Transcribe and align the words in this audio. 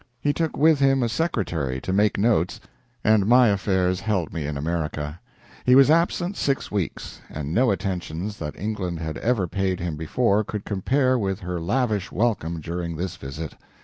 He 0.19 0.33
took 0.33 0.57
with 0.57 0.79
him 0.79 1.03
a 1.03 1.09
secretary 1.09 1.79
to 1.81 1.93
make 1.93 2.17
notes, 2.17 2.59
and 3.03 3.27
my 3.27 3.49
affairs 3.49 3.99
held 3.99 4.33
me 4.33 4.47
in 4.47 4.57
America. 4.57 5.19
He 5.63 5.75
was 5.75 5.91
absent 5.91 6.35
six 6.37 6.71
weeks, 6.71 7.21
and 7.29 7.53
no 7.53 7.69
attentions 7.69 8.39
that 8.39 8.57
England 8.57 8.97
had 8.99 9.19
ever 9.19 9.47
paid 9.47 9.79
him 9.79 9.97
before 9.97 10.43
could 10.43 10.65
compare 10.65 11.19
with 11.19 11.41
her 11.41 11.61
lavish 11.61 12.11
welcome 12.11 12.61
during 12.61 12.95
this 12.95 13.15
visit. 13.15 13.53